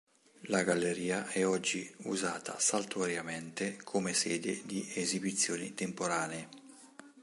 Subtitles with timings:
[0.47, 6.47] La Galleria è oggi usata saltuariamente come sede di esibizioni temporanee.